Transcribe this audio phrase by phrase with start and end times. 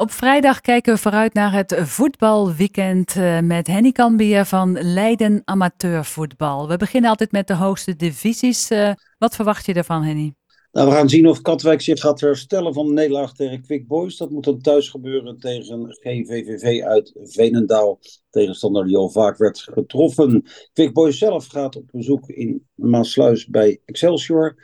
[0.00, 6.68] Op vrijdag kijken we vooruit naar het voetbalweekend eh, met Henny Kambier van Leiden Amateurvoetbal.
[6.68, 8.70] We beginnen altijd met de hoogste divisies.
[8.70, 10.34] Eh, wat verwacht je ervan, Henny?
[10.72, 14.16] Nou, we gaan zien of Katwijk zich gaat herstellen van de nederlaag tegen Quick Boys.
[14.16, 17.98] Dat moet dan thuis gebeuren tegen GVVV uit Veenendaal.
[18.30, 20.44] Tegenstander die al vaak werd getroffen.
[20.72, 24.56] Quick Boys zelf gaat op bezoek in Maasluis bij Excelsior.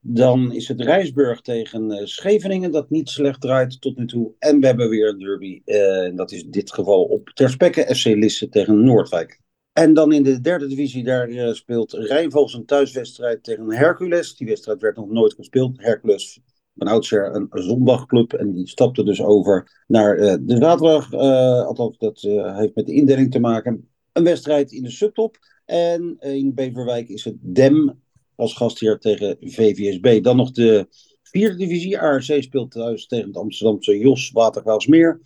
[0.00, 4.32] Dan is het Rijsburg tegen uh, Scheveningen, dat niet slecht draait tot nu toe.
[4.38, 7.94] En we hebben weer een derby, uh, en dat is in dit geval op Terspekke,
[7.94, 9.40] FC Lisse tegen Noordwijk.
[9.72, 14.36] En dan in de derde divisie, daar uh, speelt Rijnvals een thuiswedstrijd tegen Hercules.
[14.36, 15.82] Die wedstrijd werd nog nooit gespeeld.
[15.82, 16.40] Hercules,
[16.74, 21.12] van oudsher een zondagclub, en die stapte dus over naar de zaterdag.
[21.12, 22.20] althans, dat
[22.56, 23.88] heeft met de indeling te maken.
[24.12, 25.36] Een wedstrijd in de subtop.
[25.64, 28.00] En in Beverwijk is het Dem
[28.38, 30.22] als gastheer tegen VVSB.
[30.22, 30.86] Dan nog de
[31.22, 31.98] vierde divisie.
[31.98, 35.20] ARC speelt thuis tegen het Amsterdamse Jos Watergraafsmeer.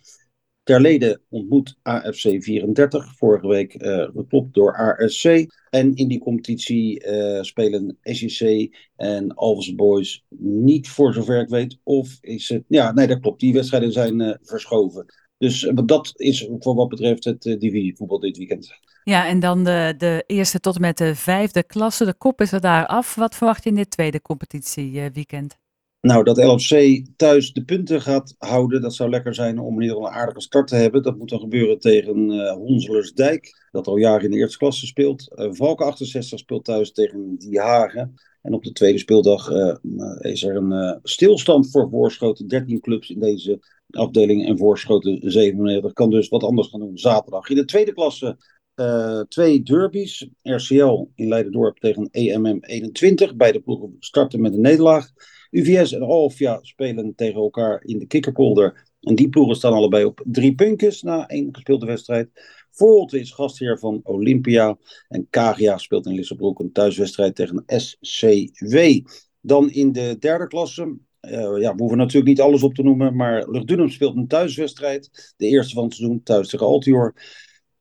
[0.63, 5.45] Terlede ontmoet AFC 34, vorige week uh, geklopt door ARC.
[5.69, 11.79] En in die competitie uh, spelen SEC en Alves Boys niet voor zover ik weet.
[11.83, 12.63] Of is het...
[12.67, 13.39] Ja, nee, dat klopt.
[13.39, 15.05] Die wedstrijden zijn uh, verschoven.
[15.43, 18.73] Dus dat is voor wat betreft het divisievoetbal dit weekend.
[19.03, 22.05] Ja, en dan de, de eerste tot en met de vijfde klasse.
[22.05, 23.15] De kop is er daar af.
[23.15, 25.57] Wat verwacht je in dit tweede competitieweekend?
[26.01, 29.95] Nou, dat LFC thuis de punten gaat houden, dat zou lekker zijn om in ieder
[29.95, 31.03] geval een aardige start te hebben.
[31.03, 35.31] Dat moet dan gebeuren tegen uh, Honselersdijk, dat al jaren in de eerste klasse speelt.
[35.35, 38.13] Uh, Valken 68 speelt thuis tegen Die Hagen.
[38.41, 39.75] En op de tweede speeldag uh,
[40.19, 42.47] is er een stilstand voor Voorschoten.
[42.47, 43.59] 13 clubs in deze
[43.95, 47.49] afdeling en Voorschoten 97 kan dus wat anders gaan doen zaterdag.
[47.49, 48.37] In de tweede klasse
[48.75, 50.27] uh, twee derbies.
[50.41, 53.35] RCL in Leidendorp tegen EMM 21.
[53.35, 55.11] Beide ploegen starten met een nederlaag.
[55.51, 58.91] UVS en Alfia spelen tegen elkaar in de kikkerpolder.
[58.99, 62.29] En die ploegen staan allebei op drie puntjes na één gespeelde wedstrijd.
[62.71, 64.77] Volt is gastheer van Olympia.
[65.07, 68.77] En Kagia speelt in Lissabroek een thuiswedstrijd tegen SCW.
[69.41, 70.97] Dan in de derde klasse.
[71.29, 73.15] Uh, ja, we hoeven natuurlijk niet alles op te noemen.
[73.15, 75.33] Maar Luchtdunum speelt een thuiswedstrijd.
[75.37, 77.13] De eerste van het seizoen thuis tegen Altior.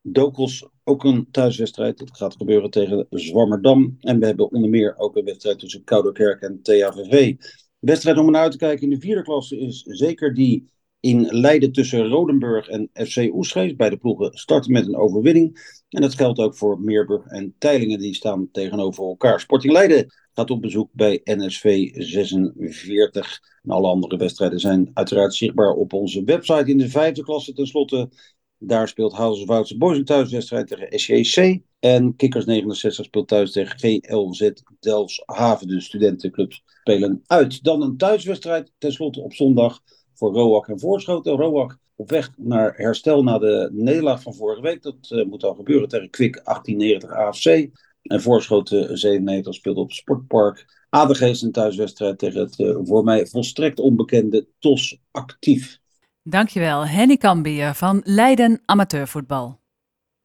[0.01, 1.99] Dokos ook een thuiswedstrijd.
[1.99, 3.97] Dat gaat gebeuren tegen Zwammerdam.
[4.01, 7.37] En we hebben onder meer ook een wedstrijd tussen Kouderkerk en THVV.
[7.39, 7.47] De
[7.79, 10.71] wedstrijd om naar uit te kijken in de vierde klasse is zeker die
[11.03, 13.77] in Leiden tussen Rodenburg en FC Oesgeest.
[13.77, 15.81] Beide ploegen starten met een overwinning.
[15.89, 17.99] En dat geldt ook voor Meerburg en Teilingen.
[17.99, 19.41] Die staan tegenover elkaar.
[19.41, 23.41] Sporting Leiden gaat op bezoek bij NSV 46.
[23.62, 26.71] En alle andere wedstrijden zijn uiteraard zichtbaar op onze website.
[26.71, 28.09] In de vijfde klasse tenslotte
[28.65, 31.61] daar speelt House Woutse Boys een thuiswedstrijd tegen SJC.
[31.79, 35.67] En Kikkers 69 speelt thuis tegen GLZ Delfshaven.
[35.67, 37.65] De studentenclubs spelen uit.
[37.65, 39.81] Dan een thuiswedstrijd tenslotte op zondag
[40.22, 41.37] voor Roak en Voorschoten.
[41.37, 44.83] Roak op weg naar herstel na de nederlaag van vorige week.
[44.83, 47.71] Dat uh, moet al gebeuren tegen Kwik 1890 AFC.
[48.03, 53.81] En Voorschoten 97 speelt op Sportpark Adegeest een thuiswedstrijd tegen het uh, voor mij volstrekt
[53.81, 55.78] onbekende TOS Actief.
[56.22, 59.62] Dankjewel, Henny Kambier van Leiden Amateurvoetbal.